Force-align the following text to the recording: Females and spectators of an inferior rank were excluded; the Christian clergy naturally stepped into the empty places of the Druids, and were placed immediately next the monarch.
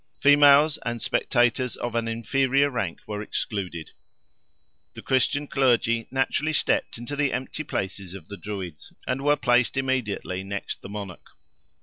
Females 0.19 0.79
and 0.83 0.99
spectators 0.99 1.75
of 1.75 1.93
an 1.93 2.07
inferior 2.07 2.71
rank 2.71 3.01
were 3.05 3.21
excluded; 3.21 3.91
the 4.95 5.01
Christian 5.03 5.45
clergy 5.45 6.07
naturally 6.09 6.53
stepped 6.53 6.97
into 6.97 7.15
the 7.15 7.31
empty 7.31 7.63
places 7.63 8.15
of 8.15 8.27
the 8.27 8.35
Druids, 8.37 8.93
and 9.05 9.21
were 9.23 9.35
placed 9.35 9.77
immediately 9.77 10.43
next 10.43 10.81
the 10.81 10.89
monarch. 10.89 11.29